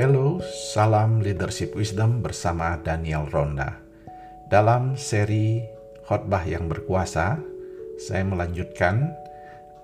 Hello, 0.00 0.40
salam 0.72 1.20
leadership 1.20 1.76
wisdom 1.76 2.24
bersama 2.24 2.80
Daniel 2.80 3.28
Ronda. 3.28 3.84
Dalam 4.48 4.96
seri 4.96 5.60
khotbah 6.08 6.40
yang 6.48 6.72
berkuasa, 6.72 7.36
saya 8.00 8.24
melanjutkan 8.24 9.12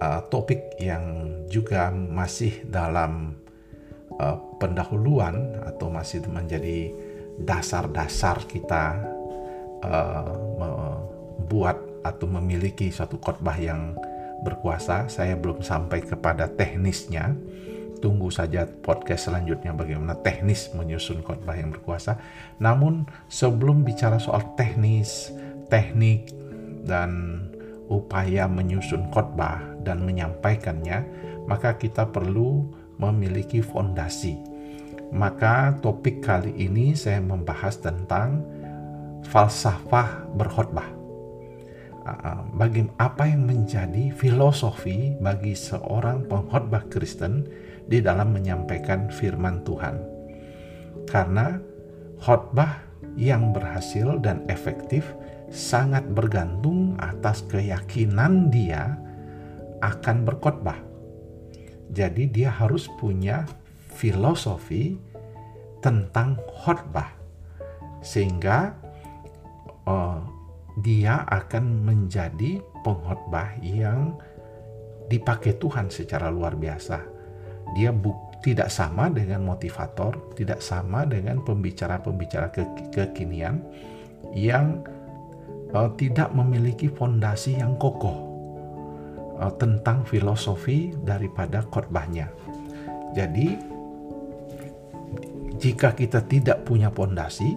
uh, 0.01 0.25
topik 0.33 0.73
yang 0.81 1.29
juga 1.53 1.93
masih 1.93 2.65
dalam 2.65 3.37
uh, 4.17 4.41
pendahuluan 4.57 5.53
atau 5.69 5.93
masih 5.93 6.25
menjadi 6.33 6.97
dasar-dasar 7.45 8.41
kita 8.49 8.97
uh, 9.85 10.33
membuat 10.57 11.77
atau 12.09 12.25
memiliki 12.25 12.89
suatu 12.89 13.21
khotbah 13.21 13.61
yang 13.61 13.93
berkuasa. 14.41 15.13
Saya 15.13 15.37
belum 15.37 15.61
sampai 15.61 16.09
kepada 16.09 16.49
teknisnya 16.49 17.37
tunggu 17.99 18.29
saja 18.29 18.69
podcast 18.69 19.29
selanjutnya 19.31 19.73
bagaimana 19.73 20.15
teknis 20.21 20.71
menyusun 20.77 21.25
khotbah 21.25 21.57
yang 21.57 21.73
berkuasa. 21.73 22.21
Namun 22.61 23.09
sebelum 23.27 23.83
bicara 23.83 24.21
soal 24.21 24.45
teknis, 24.55 25.33
teknik 25.73 26.31
dan 26.87 27.43
upaya 27.87 28.47
menyusun 28.47 29.11
khotbah 29.11 29.63
dan 29.83 30.03
menyampaikannya, 30.03 31.07
maka 31.47 31.79
kita 31.79 32.07
perlu 32.11 32.67
memiliki 32.99 33.63
fondasi. 33.63 34.39
Maka 35.15 35.79
topik 35.79 36.19
kali 36.19 36.51
ini 36.59 36.99
saya 36.99 37.23
membahas 37.23 37.79
tentang 37.79 38.43
falsafah 39.31 40.27
berkhotbah. 40.35 40.91
Bagi 42.55 42.87
apa 43.03 43.27
yang 43.27 43.51
menjadi 43.51 44.15
filosofi 44.15 45.15
bagi 45.19 45.59
seorang 45.59 46.27
pengkhotbah 46.31 46.87
Kristen 46.87 47.47
di 47.87 48.03
dalam 48.03 48.35
menyampaikan 48.35 49.09
firman 49.11 49.63
Tuhan. 49.63 49.97
Karena 51.07 51.59
khotbah 52.19 52.83
yang 53.15 53.55
berhasil 53.55 54.19
dan 54.21 54.43
efektif 54.51 55.15
sangat 55.49 56.03
bergantung 56.11 56.99
atas 56.99 57.47
keyakinan 57.47 58.51
dia 58.51 58.99
akan 59.81 60.27
berkhotbah. 60.27 60.77
Jadi 61.95 62.27
dia 62.27 62.51
harus 62.51 62.91
punya 62.99 63.47
filosofi 63.95 64.99
tentang 65.79 66.35
khotbah 66.51 67.15
sehingga 68.03 68.75
uh, 69.87 70.19
dia 70.83 71.25
akan 71.31 71.87
menjadi 71.87 72.61
pengkhotbah 72.83 73.57
yang 73.63 74.19
dipakai 75.07 75.57
Tuhan 75.57 75.89
secara 75.89 76.29
luar 76.29 76.59
biasa 76.59 77.16
dia 77.75 77.91
buk, 77.91 78.39
tidak 78.45 78.71
sama 78.71 79.11
dengan 79.11 79.43
motivator, 79.43 80.15
tidak 80.39 80.63
sama 80.63 81.03
dengan 81.03 81.43
pembicara-pembicara 81.43 82.55
ke, 82.55 82.63
kekinian 82.95 83.59
yang 84.31 84.87
uh, 85.75 85.91
tidak 85.99 86.31
memiliki 86.31 86.87
fondasi 86.87 87.59
yang 87.59 87.75
kokoh 87.81 88.15
uh, 89.41 89.51
tentang 89.59 90.07
filosofi 90.07 90.95
daripada 91.03 91.67
khotbahnya. 91.67 92.31
Jadi 93.17 93.57
jika 95.57 95.97
kita 95.97 96.21
tidak 96.29 96.69
punya 96.69 96.93
fondasi 96.93 97.57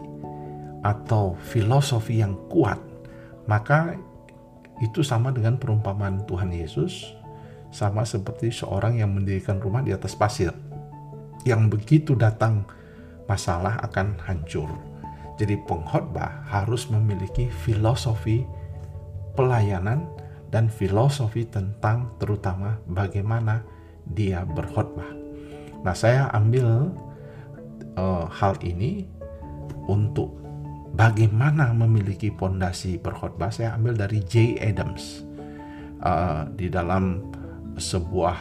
atau 0.80 1.36
filosofi 1.52 2.24
yang 2.24 2.34
kuat, 2.48 2.80
maka 3.46 4.00
itu 4.80 5.04
sama 5.04 5.36
dengan 5.36 5.60
perumpamaan 5.60 6.24
Tuhan 6.24 6.56
Yesus 6.56 7.19
sama 7.70 8.06
seperti 8.06 8.50
seorang 8.50 8.98
yang 8.98 9.14
mendirikan 9.14 9.62
rumah 9.62 9.86
di 9.86 9.94
atas 9.94 10.18
pasir. 10.18 10.54
Yang 11.46 11.62
begitu 11.72 12.12
datang 12.18 12.66
masalah 13.30 13.78
akan 13.86 14.18
hancur. 14.26 14.68
Jadi 15.40 15.56
pengkhotbah 15.64 16.50
harus 16.52 16.92
memiliki 16.92 17.48
filosofi 17.48 18.44
pelayanan 19.38 20.04
dan 20.52 20.68
filosofi 20.68 21.48
tentang 21.48 22.12
terutama 22.20 22.82
bagaimana 22.90 23.64
dia 24.04 24.44
berkhotbah. 24.44 25.08
Nah, 25.86 25.96
saya 25.96 26.28
ambil 26.36 26.92
uh, 27.96 28.28
hal 28.28 28.60
ini 28.66 29.08
untuk 29.88 30.36
bagaimana 30.92 31.72
memiliki 31.72 32.34
pondasi 32.34 33.00
berkhotbah. 33.00 33.54
Saya 33.54 33.78
ambil 33.80 33.96
dari 33.96 34.20
J. 34.26 34.60
Adams 34.60 35.24
uh, 36.04 36.50
di 36.52 36.68
dalam 36.68 37.32
sebuah 37.80 38.38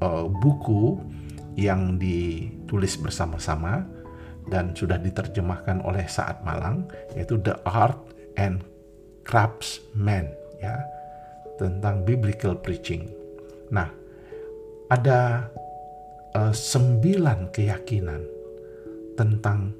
uh, 0.00 0.26
buku 0.30 0.96
yang 1.58 2.00
ditulis 2.00 2.96
bersama-sama 3.00 3.84
dan 4.46 4.72
sudah 4.72 4.96
diterjemahkan 4.96 5.82
oleh 5.82 6.06
Saat 6.06 6.46
Malang 6.46 6.86
yaitu 7.18 7.40
The 7.42 7.58
Art 7.66 7.98
and 8.38 8.62
Craftsman 9.26 10.30
ya 10.62 10.78
tentang 11.58 12.04
biblical 12.06 12.54
preaching. 12.54 13.10
Nah, 13.72 13.88
ada 14.92 15.50
uh, 16.36 16.54
sembilan 16.54 17.50
keyakinan 17.50 18.22
tentang 19.16 19.72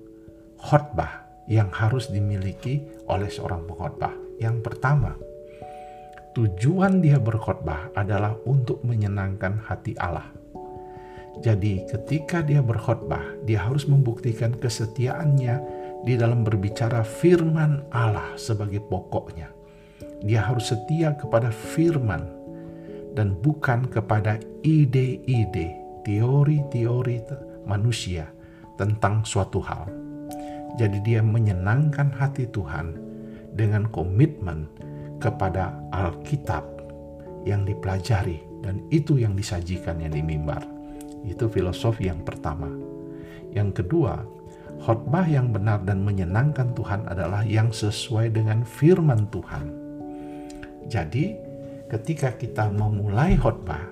khotbah 0.59 1.45
yang 1.47 1.71
harus 1.71 2.11
dimiliki 2.11 2.83
oleh 3.07 3.31
seorang 3.31 3.69
pengkhotbah. 3.69 4.41
Yang 4.43 4.57
pertama, 4.67 5.15
Tujuan 6.37 7.01
dia 7.01 7.17
berkhotbah 7.17 7.97
adalah 7.97 8.37
untuk 8.45 8.85
menyenangkan 8.85 9.57
hati 9.65 9.97
Allah. 9.97 10.29
Jadi, 11.41 11.89
ketika 11.89 12.45
dia 12.45 12.61
berkhotbah, 12.61 13.41
dia 13.49 13.65
harus 13.65 13.89
membuktikan 13.89 14.53
kesetiaannya 14.53 15.65
di 16.05 16.13
dalam 16.13 16.45
berbicara 16.45 17.01
firman 17.01 17.89
Allah 17.89 18.37
sebagai 18.37 18.85
pokoknya. 18.85 19.49
Dia 20.29 20.45
harus 20.45 20.77
setia 20.77 21.17
kepada 21.17 21.49
firman 21.49 22.29
dan 23.17 23.33
bukan 23.41 23.89
kepada 23.89 24.37
ide-ide, 24.61 25.73
teori-teori 26.05 27.17
manusia 27.65 28.29
tentang 28.77 29.25
suatu 29.25 29.65
hal. 29.65 29.89
Jadi, 30.77 31.01
dia 31.01 31.25
menyenangkan 31.25 32.13
hati 32.13 32.45
Tuhan 32.53 32.93
dengan 33.57 33.89
komitmen 33.89 34.69
kepada 35.19 35.73
Alkitab 35.93 36.65
yang 37.47 37.63
dipelajari 37.63 38.43
dan 38.61 38.83
itu 38.91 39.23
yang 39.23 39.39
disajikan 39.39 40.03
yang 40.03 40.13
di 40.13 40.23
mimbar. 40.25 40.67
Itu 41.23 41.47
filosofi 41.47 42.11
yang 42.11 42.27
pertama. 42.27 42.67
Yang 43.55 43.83
kedua, 43.83 44.21
khotbah 44.83 45.25
yang 45.25 45.55
benar 45.55 45.87
dan 45.87 46.03
menyenangkan 46.03 46.75
Tuhan 46.75 47.07
adalah 47.07 47.47
yang 47.47 47.71
sesuai 47.71 48.35
dengan 48.35 48.67
firman 48.67 49.31
Tuhan. 49.31 49.65
Jadi, 50.87 51.35
ketika 51.91 52.35
kita 52.35 52.71
memulai 52.71 53.39
khotbah, 53.39 53.83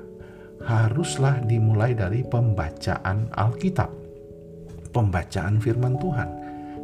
haruslah 0.62 1.42
dimulai 1.46 1.94
dari 1.94 2.22
pembacaan 2.26 3.30
Alkitab, 3.34 3.90
pembacaan 4.90 5.58
firman 5.58 5.98
Tuhan, 5.98 6.28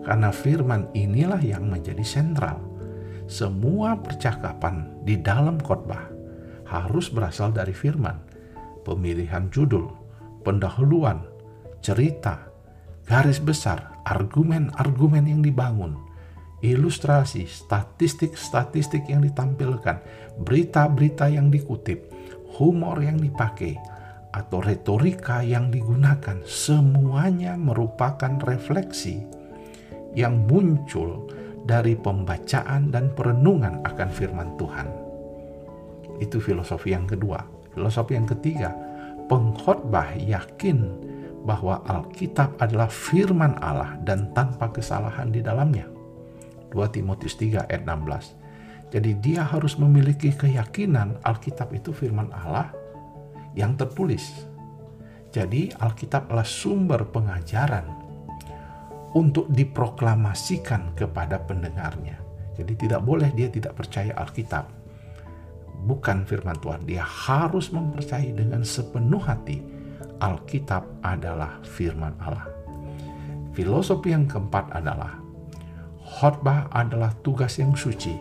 karena 0.06 0.30
firman 0.32 0.88
inilah 0.96 1.42
yang 1.44 1.68
menjadi 1.68 2.02
sentral 2.02 2.69
semua 3.30 3.94
percakapan 3.94 4.90
di 5.06 5.14
dalam 5.14 5.62
khotbah 5.62 6.10
harus 6.66 7.06
berasal 7.06 7.54
dari 7.54 7.70
firman, 7.70 8.18
pemilihan 8.82 9.46
judul, 9.54 9.86
pendahuluan, 10.42 11.22
cerita, 11.78 12.50
garis 13.06 13.38
besar, 13.38 14.02
argumen-argumen 14.02 15.30
yang 15.30 15.46
dibangun, 15.46 15.94
ilustrasi, 16.58 17.46
statistik-statistik 17.46 19.06
yang 19.06 19.22
ditampilkan, 19.22 20.02
berita-berita 20.42 21.30
yang 21.30 21.54
dikutip, 21.54 22.10
humor 22.58 22.98
yang 22.98 23.22
dipakai, 23.22 23.78
atau 24.34 24.58
retorika 24.58 25.42
yang 25.46 25.70
digunakan, 25.70 26.42
semuanya 26.46 27.54
merupakan 27.54 28.42
refleksi 28.42 29.22
yang 30.18 30.50
muncul 30.50 31.30
dari 31.64 31.96
pembacaan 31.96 32.88
dan 32.88 33.12
perenungan 33.12 33.84
akan 33.84 34.08
firman 34.08 34.56
Tuhan. 34.56 34.88
Itu 36.20 36.40
filosofi 36.40 36.92
yang 36.92 37.08
kedua. 37.08 37.40
Filosofi 37.72 38.18
yang 38.18 38.28
ketiga, 38.28 38.74
pengkhotbah 39.30 40.18
yakin 40.18 41.08
bahwa 41.44 41.80
Alkitab 41.88 42.60
adalah 42.60 42.92
firman 42.92 43.56
Allah 43.64 43.96
dan 44.04 44.28
tanpa 44.36 44.68
kesalahan 44.68 45.32
di 45.32 45.40
dalamnya. 45.40 45.88
2 46.70 46.76
Timotius 46.94 47.34
3 47.40 47.66
ayat 47.66 47.82
16. 47.88 48.90
Jadi 48.90 49.10
dia 49.22 49.46
harus 49.46 49.78
memiliki 49.78 50.34
keyakinan 50.34 51.22
Alkitab 51.22 51.70
itu 51.72 51.94
firman 51.94 52.28
Allah 52.34 52.74
yang 53.54 53.78
tertulis. 53.78 54.50
Jadi 55.30 55.70
Alkitab 55.78 56.26
adalah 56.26 56.46
sumber 56.46 57.06
pengajaran 57.06 57.86
untuk 59.14 59.50
diproklamasikan 59.50 60.94
kepada 60.94 61.42
pendengarnya. 61.42 62.18
Jadi 62.54 62.86
tidak 62.86 63.02
boleh 63.02 63.32
dia 63.34 63.48
tidak 63.50 63.74
percaya 63.74 64.14
Alkitab. 64.14 64.68
Bukan 65.80 66.28
firman 66.28 66.60
Tuhan, 66.60 66.84
dia 66.84 67.00
harus 67.00 67.72
mempercayai 67.72 68.36
dengan 68.36 68.60
sepenuh 68.60 69.22
hati 69.24 69.64
Alkitab 70.20 71.00
adalah 71.00 71.58
firman 71.64 72.12
Allah. 72.20 72.46
filosofi 73.50 74.14
yang 74.14 74.30
keempat 74.30 74.70
adalah 74.72 75.18
khotbah 76.00 76.70
adalah 76.70 77.10
tugas 77.24 77.58
yang 77.58 77.74
suci. 77.74 78.14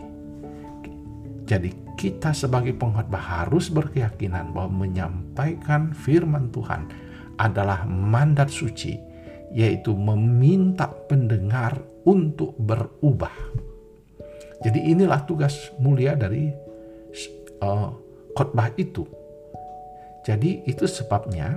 Jadi 1.46 1.94
kita 1.98 2.30
sebagai 2.30 2.72
pengkhotbah 2.72 3.20
harus 3.20 3.68
berkeyakinan 3.68 4.54
bahwa 4.56 4.86
menyampaikan 4.86 5.92
firman 5.92 6.48
Tuhan 6.54 6.88
adalah 7.36 7.84
mandat 7.84 8.48
suci, 8.48 8.96
yaitu 9.50 9.94
meminta 9.94 10.86
pendengar 11.08 11.78
untuk 12.06 12.54
berubah. 12.58 13.34
Jadi 14.60 14.92
inilah 14.92 15.24
tugas 15.24 15.72
mulia 15.80 16.14
dari 16.14 16.52
uh, 17.64 17.90
khotbah 18.36 18.70
itu. 18.76 19.08
Jadi 20.24 20.68
itu 20.68 20.84
sebabnya 20.84 21.56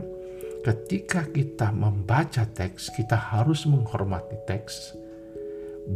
ketika 0.64 1.28
kita 1.28 1.76
membaca 1.76 2.48
teks, 2.48 2.96
kita 2.96 3.20
harus 3.20 3.68
menghormati 3.68 4.40
teks, 4.48 4.96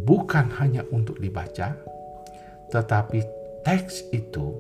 bukan 0.04 0.52
hanya 0.60 0.84
untuk 0.92 1.24
dibaca, 1.24 1.80
tetapi 2.76 3.24
teks 3.64 4.12
itu 4.12 4.52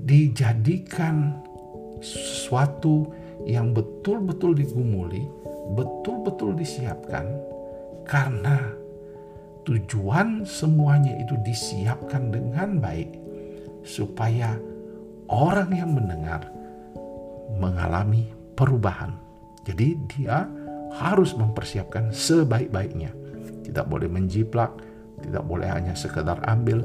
dijadikan 0.00 1.36
sesuatu 2.00 3.12
yang 3.44 3.76
betul-betul 3.76 4.56
digumuli, 4.56 5.28
betul-betul 5.74 6.56
disiapkan 6.58 7.26
karena 8.06 8.58
tujuan 9.68 10.42
semuanya 10.48 11.14
itu 11.20 11.38
disiapkan 11.46 12.32
dengan 12.32 12.82
baik 12.82 13.14
supaya 13.86 14.56
orang 15.30 15.70
yang 15.70 15.94
mendengar 15.94 16.48
mengalami 17.56 18.28
perubahan. 18.58 19.14
Jadi 19.64 19.94
dia 20.10 20.48
harus 20.96 21.36
mempersiapkan 21.38 22.10
sebaik-baiknya. 22.10 23.14
Tidak 23.62 23.86
boleh 23.86 24.10
menjiplak, 24.10 24.74
tidak 25.22 25.44
boleh 25.46 25.70
hanya 25.70 25.94
sekedar 25.94 26.42
ambil, 26.50 26.82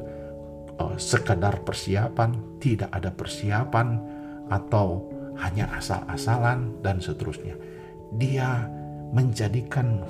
uh, 0.78 0.96
sekadar 1.00 1.66
persiapan, 1.66 2.60
tidak 2.62 2.92
ada 2.94 3.10
persiapan 3.10 3.98
atau 4.54 5.10
hanya 5.42 5.68
asal-asalan 5.74 6.80
dan 6.86 7.02
seterusnya. 7.02 7.58
Dia 8.16 8.70
menjadikan 9.14 10.04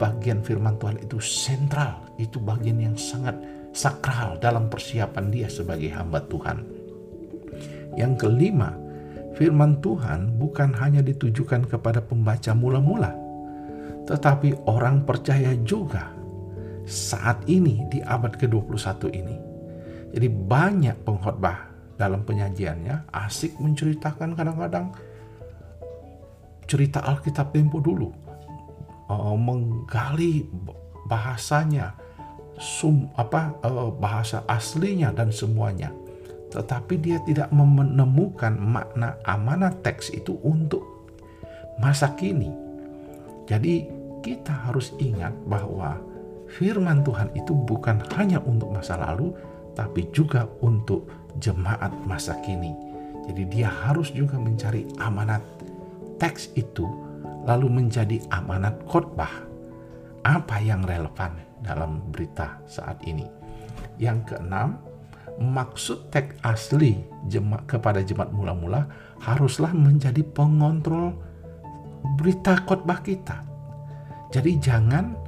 bagian 0.00 0.40
firman 0.40 0.78
Tuhan 0.80 1.00
itu 1.02 1.18
sentral, 1.20 2.00
itu 2.16 2.40
bagian 2.40 2.78
yang 2.80 2.96
sangat 2.96 3.36
sakral 3.72 4.36
dalam 4.40 4.68
persiapan 4.68 5.32
dia 5.32 5.48
sebagai 5.48 5.92
hamba 5.92 6.20
Tuhan. 6.28 6.64
Yang 7.96 8.24
kelima, 8.24 8.72
firman 9.36 9.80
Tuhan 9.84 10.40
bukan 10.40 10.72
hanya 10.80 11.04
ditujukan 11.04 11.68
kepada 11.68 12.00
pembaca 12.00 12.52
mula-mula, 12.56 13.12
tetapi 14.08 14.68
orang 14.68 15.04
percaya 15.04 15.52
juga 15.64 16.12
saat 16.86 17.40
ini 17.46 17.86
di 17.88 18.02
abad 18.02 18.34
ke-21 18.34 19.00
ini 19.14 19.36
jadi 20.12 20.28
banyak 20.28 20.96
pengkhotbah 21.08 21.72
dalam 21.96 22.20
penyajiannya 22.26 23.08
asik 23.14 23.56
menceritakan 23.56 24.36
kadang-kadang 24.36 24.92
cerita 26.72 27.04
Alkitab 27.04 27.52
tempo 27.52 27.84
dulu. 27.84 28.08
Uh, 29.12 29.36
menggali 29.36 30.48
bahasanya, 31.04 31.92
sum 32.56 33.12
apa 33.20 33.52
uh, 33.60 33.92
bahasa 33.92 34.40
aslinya 34.48 35.12
dan 35.12 35.28
semuanya. 35.28 35.92
Tetapi 36.48 36.96
dia 36.96 37.20
tidak 37.28 37.52
menemukan 37.52 38.56
makna 38.56 39.20
amanat 39.28 39.84
teks 39.84 40.08
itu 40.16 40.40
untuk 40.40 41.04
masa 41.76 42.16
kini. 42.16 42.48
Jadi 43.44 43.84
kita 44.24 44.68
harus 44.68 44.96
ingat 44.96 45.32
bahwa 45.44 46.00
firman 46.48 47.04
Tuhan 47.04 47.28
itu 47.36 47.52
bukan 47.52 48.00
hanya 48.16 48.40
untuk 48.44 48.72
masa 48.72 48.96
lalu, 48.96 49.36
tapi 49.76 50.08
juga 50.12 50.48
untuk 50.64 51.08
jemaat 51.36 51.92
masa 52.08 52.36
kini. 52.44 52.72
Jadi 53.28 53.42
dia 53.48 53.68
harus 53.68 54.12
juga 54.12 54.36
mencari 54.36 54.84
amanat 55.00 55.40
teks 56.22 56.54
itu 56.54 56.86
lalu 57.42 57.82
menjadi 57.82 58.22
amanat 58.30 58.78
khotbah. 58.86 59.50
Apa 60.22 60.62
yang 60.62 60.86
relevan 60.86 61.34
dalam 61.66 61.98
berita 62.14 62.62
saat 62.70 63.02
ini? 63.02 63.26
Yang 63.98 64.30
keenam, 64.30 64.78
maksud 65.42 66.14
teks 66.14 66.38
asli 66.46 67.02
jemaat 67.26 67.66
kepada 67.66 68.06
jemaat 68.06 68.30
mula-mula 68.30 68.86
haruslah 69.18 69.74
menjadi 69.74 70.22
pengontrol 70.22 71.18
berita 72.14 72.54
khotbah 72.70 73.02
kita. 73.02 73.42
Jadi 74.30 74.62
jangan 74.62 75.18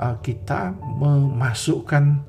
uh, 0.00 0.16
kita 0.24 0.72
memasukkan 0.96 2.24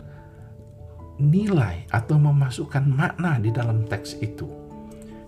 nilai 1.23 1.87
atau 1.87 2.19
memasukkan 2.19 2.83
makna 2.83 3.39
di 3.39 3.47
dalam 3.47 3.87
teks 3.87 4.19
itu. 4.19 4.68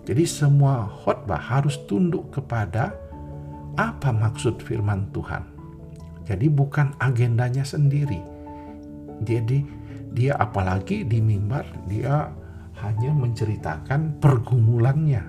Jadi 0.01 0.25
semua 0.25 0.89
khotbah 1.05 1.37
harus 1.37 1.77
tunduk 1.85 2.33
kepada 2.33 2.97
apa 3.77 4.09
maksud 4.09 4.57
firman 4.65 5.05
Tuhan. 5.13 5.45
Jadi 6.25 6.49
bukan 6.49 6.97
agendanya 6.97 7.61
sendiri. 7.61 8.17
Jadi 9.21 9.61
dia 10.11 10.33
apalagi 10.41 11.05
di 11.05 11.21
mimbar 11.21 11.63
dia 11.85 12.33
hanya 12.81 13.13
menceritakan 13.13 14.17
pergumulannya, 14.17 15.21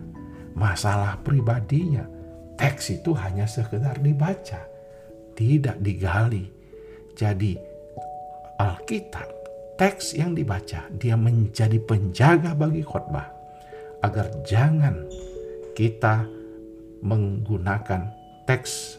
masalah 0.56 1.20
pribadinya. 1.20 2.08
Teks 2.56 3.02
itu 3.02 3.12
hanya 3.16 3.44
sekedar 3.44 4.00
dibaca, 4.00 4.60
tidak 5.36 5.76
digali. 5.84 6.48
Jadi 7.12 7.60
Alkitab 8.56 9.28
teks 9.76 10.16
yang 10.16 10.32
dibaca, 10.32 10.88
dia 10.96 11.16
menjadi 11.18 11.76
penjaga 11.82 12.56
bagi 12.56 12.80
khotbah 12.80 13.41
agar 14.02 14.26
jangan 14.42 15.06
kita 15.72 16.26
menggunakan 17.02 18.10
teks 18.44 18.98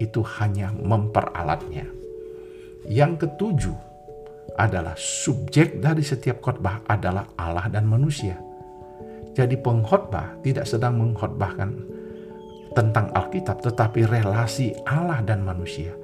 itu 0.00 0.20
hanya 0.40 0.72
memperalatnya. 0.72 1.88
Yang 2.88 3.26
ketujuh 3.26 3.78
adalah 4.58 4.94
subjek 4.98 5.80
dari 5.80 6.04
setiap 6.04 6.44
khotbah 6.44 6.84
adalah 6.86 7.28
Allah 7.40 7.68
dan 7.72 7.88
manusia. 7.88 8.36
Jadi 9.32 9.56
pengkhotbah 9.56 10.44
tidak 10.44 10.68
sedang 10.68 11.00
mengkhotbahkan 11.00 11.70
tentang 12.76 13.08
Alkitab 13.16 13.64
tetapi 13.64 14.04
relasi 14.04 14.76
Allah 14.84 15.24
dan 15.24 15.40
manusia. 15.40 15.96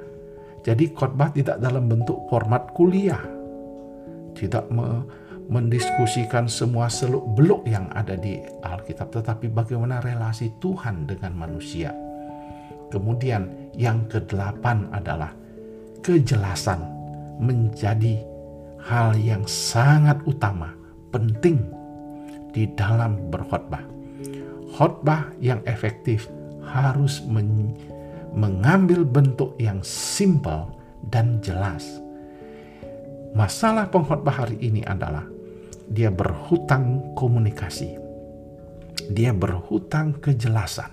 Jadi 0.64 0.92
khotbah 0.96 1.32
tidak 1.32 1.60
dalam 1.60 1.88
bentuk 1.88 2.24
format 2.32 2.72
kuliah 2.72 3.38
tidak 4.38 4.70
me 4.70 5.02
mendiskusikan 5.48 6.44
semua 6.46 6.92
seluk-beluk 6.92 7.64
yang 7.64 7.88
ada 7.96 8.14
di 8.14 8.40
Alkitab, 8.60 9.12
tetapi 9.12 9.48
bagaimana 9.48 10.00
relasi 10.04 10.52
Tuhan 10.60 11.08
dengan 11.08 11.32
manusia. 11.32 11.92
Kemudian 12.88 13.72
yang 13.76 14.08
kedelapan 14.08 14.88
adalah 14.92 15.32
kejelasan 16.04 16.80
menjadi 17.40 18.20
hal 18.84 19.16
yang 19.16 19.44
sangat 19.44 20.20
utama, 20.24 20.72
penting 21.12 21.60
di 22.52 22.68
dalam 22.76 23.28
berkhotbah. 23.28 23.84
Khotbah 24.76 25.32
yang 25.40 25.64
efektif 25.64 26.28
harus 26.64 27.24
men 27.24 27.72
mengambil 28.36 29.08
bentuk 29.08 29.56
yang 29.56 29.80
simpel 29.80 30.68
dan 31.08 31.40
jelas 31.40 32.04
Masalah 33.36 33.86
pengkhotbah 33.92 34.44
hari 34.44 34.56
ini 34.58 34.80
adalah 34.82 35.22
dia 35.88 36.12
berhutang 36.12 37.16
komunikasi. 37.16 37.96
Dia 39.08 39.32
berhutang 39.32 40.20
kejelasan. 40.20 40.92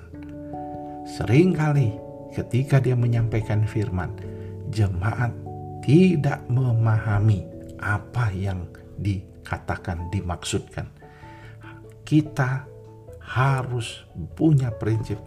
Seringkali 1.06 1.92
ketika 2.32 2.80
dia 2.80 2.96
menyampaikan 2.96 3.68
firman, 3.68 4.16
jemaat 4.72 5.36
tidak 5.84 6.42
memahami 6.48 7.46
apa 7.78 8.32
yang 8.32 8.66
dikatakan, 8.98 10.10
dimaksudkan. 10.10 10.88
Kita 12.08 12.66
harus 13.20 14.06
punya 14.38 14.70
prinsip 14.72 15.18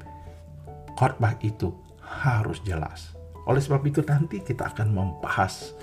khotbah 0.99 1.37
itu 1.45 1.71
harus 2.03 2.59
jelas. 2.65 3.15
Oleh 3.47 3.63
sebab 3.63 3.87
itu 3.87 4.03
nanti 4.03 4.43
kita 4.43 4.75
akan 4.75 4.89
membahas 4.91 5.75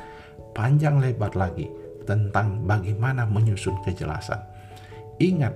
panjang 0.56 1.00
lebar 1.00 1.36
lagi 1.36 1.68
tentang 2.06 2.64
bagaimana 2.64 3.26
menyusun 3.26 3.82
kejelasan. 3.82 4.40
Ingat, 5.20 5.54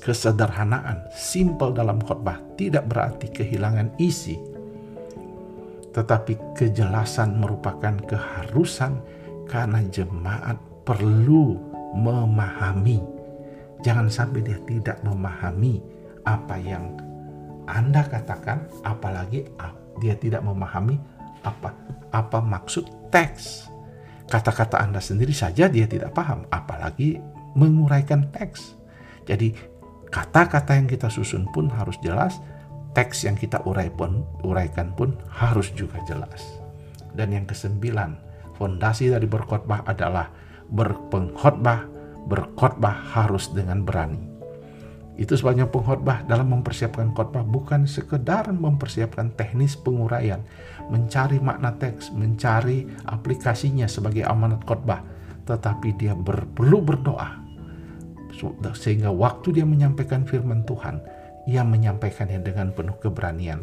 kesederhanaan, 0.00 1.08
simpel 1.14 1.72
dalam 1.72 2.02
khotbah 2.02 2.40
tidak 2.58 2.90
berarti 2.90 3.30
kehilangan 3.30 3.94
isi, 3.96 4.36
tetapi 5.94 6.58
kejelasan 6.58 7.38
merupakan 7.38 7.94
keharusan 8.06 8.98
karena 9.46 9.82
jemaat 9.90 10.58
perlu 10.86 11.58
memahami. 11.94 13.02
Jangan 13.80 14.12
sampai 14.12 14.44
dia 14.44 14.60
tidak 14.68 15.00
memahami 15.06 15.80
apa 16.28 16.60
yang 16.60 16.94
Anda 17.64 18.04
katakan, 18.04 18.66
apalagi 18.82 19.46
dia 20.02 20.14
tidak 20.18 20.42
memahami 20.44 21.00
apa? 21.46 21.72
Apa 22.10 22.42
maksud 22.42 22.86
teks? 23.14 23.69
Kata-kata 24.30 24.78
Anda 24.78 25.02
sendiri 25.02 25.34
saja 25.34 25.66
dia 25.66 25.90
tidak 25.90 26.14
paham, 26.14 26.46
apalagi 26.54 27.18
menguraikan 27.58 28.30
teks. 28.30 28.78
Jadi 29.26 29.50
kata-kata 30.06 30.78
yang 30.78 30.86
kita 30.86 31.10
susun 31.10 31.50
pun 31.50 31.66
harus 31.66 31.98
jelas, 31.98 32.38
teks 32.94 33.26
yang 33.26 33.34
kita 33.34 33.58
urai 33.66 33.90
pun, 33.90 34.22
uraikan 34.46 34.94
pun 34.94 35.18
harus 35.34 35.74
juga 35.74 35.98
jelas. 36.06 36.62
Dan 37.10 37.34
yang 37.34 37.42
kesembilan, 37.42 38.14
fondasi 38.54 39.10
dari 39.10 39.26
berkhotbah 39.26 39.82
adalah 39.90 40.30
berpengkhotbah, 40.70 41.90
berkhotbah 42.30 42.94
harus 43.10 43.50
dengan 43.50 43.82
berani. 43.82 44.29
Itu 45.20 45.36
sebabnya 45.36 45.68
pengkhotbah 45.68 46.24
dalam 46.24 46.48
mempersiapkan 46.48 47.12
khotbah 47.12 47.44
bukan 47.44 47.84
sekedar 47.84 48.48
mempersiapkan 48.48 49.36
teknis 49.36 49.76
penguraian, 49.76 50.40
mencari 50.88 51.36
makna 51.36 51.76
teks, 51.76 52.08
mencari 52.16 52.88
aplikasinya 53.04 53.84
sebagai 53.84 54.24
amanat 54.24 54.64
khotbah, 54.64 55.04
tetapi 55.44 55.92
dia 56.00 56.16
ber, 56.16 56.48
perlu 56.56 56.80
berdoa 56.80 57.50
sehingga 58.72 59.12
waktu 59.12 59.60
dia 59.60 59.66
menyampaikan 59.68 60.24
firman 60.24 60.64
Tuhan, 60.64 61.02
ia 61.44 61.60
menyampaikannya 61.60 62.40
dengan 62.40 62.72
penuh 62.72 62.96
keberanian. 62.96 63.60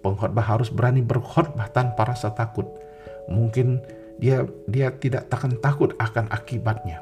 Pengkhotbah 0.00 0.44
harus 0.44 0.68
berani 0.68 1.00
berkhotbah 1.00 1.68
tanpa 1.72 2.12
rasa 2.12 2.32
takut. 2.32 2.68
Mungkin 3.28 3.80
dia 4.20 4.44
dia 4.68 4.92
tidak 4.96 5.28
akan 5.32 5.60
takut 5.60 5.96
akan 5.96 6.28
akibatnya. 6.28 7.00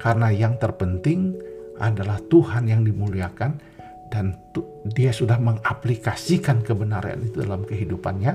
Karena 0.00 0.32
yang 0.32 0.56
terpenting 0.60 1.36
adalah 1.80 2.20
Tuhan 2.26 2.68
yang 2.68 2.82
dimuliakan 2.82 3.76
dan 4.08 4.38
dia 4.94 5.10
sudah 5.10 5.36
mengaplikasikan 5.36 6.62
kebenaran 6.62 7.26
itu 7.26 7.42
dalam 7.42 7.66
kehidupannya. 7.66 8.32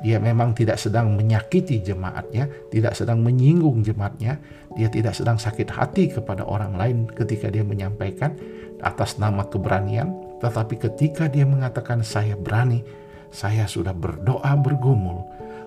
Dia 0.00 0.16
memang 0.16 0.56
tidak 0.56 0.80
sedang 0.80 1.12
menyakiti 1.12 1.84
jemaatnya, 1.84 2.48
tidak 2.72 2.96
sedang 2.96 3.20
menyinggung 3.20 3.84
jemaatnya, 3.84 4.40
dia 4.72 4.88
tidak 4.88 5.12
sedang 5.12 5.36
sakit 5.36 5.68
hati 5.68 6.08
kepada 6.08 6.40
orang 6.48 6.72
lain 6.72 6.98
ketika 7.12 7.52
dia 7.52 7.60
menyampaikan 7.60 8.32
atas 8.80 9.20
nama 9.20 9.44
keberanian, 9.44 10.16
tetapi 10.40 10.80
ketika 10.80 11.28
dia 11.28 11.44
mengatakan 11.44 12.00
saya 12.00 12.32
berani, 12.32 12.80
saya 13.28 13.68
sudah 13.68 13.92
berdoa 13.92 14.56
bergumul, 14.56 15.20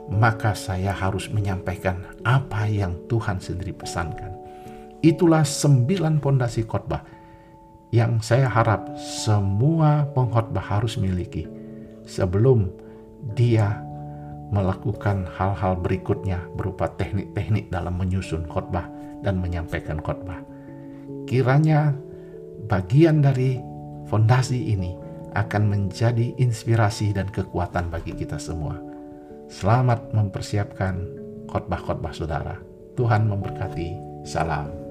maka 0.10 0.58
saya 0.58 0.90
harus 0.92 1.30
menyampaikan 1.30 2.02
apa 2.26 2.66
yang 2.66 2.98
Tuhan 3.06 3.38
sendiri 3.38 3.78
pesankan. 3.78 4.43
Itulah 5.04 5.44
sembilan 5.44 6.24
pondasi 6.24 6.64
khotbah 6.64 7.04
yang 7.92 8.24
saya 8.24 8.48
harap 8.48 8.96
semua 8.96 10.08
pengkhotbah 10.16 10.64
harus 10.64 10.96
miliki 10.96 11.46
sebelum 12.08 12.72
dia 13.36 13.84
melakukan 14.50 15.28
hal-hal 15.36 15.76
berikutnya 15.78 16.42
berupa 16.56 16.88
teknik-teknik 16.96 17.68
dalam 17.68 18.00
menyusun 18.00 18.48
khotbah 18.48 18.88
dan 19.22 19.44
menyampaikan 19.44 20.00
khotbah. 20.00 20.40
Kiranya 21.28 21.92
bagian 22.72 23.20
dari 23.20 23.60
fondasi 24.08 24.72
ini 24.72 24.96
akan 25.34 25.64
menjadi 25.68 26.38
inspirasi 26.38 27.12
dan 27.12 27.28
kekuatan 27.28 27.90
bagi 27.90 28.14
kita 28.14 28.38
semua. 28.38 28.78
Selamat 29.50 30.14
mempersiapkan 30.14 31.02
khotbah-khotbah 31.50 32.14
saudara. 32.14 32.56
Tuhan 32.94 33.26
memberkati. 33.26 33.98
Salam. 34.24 34.83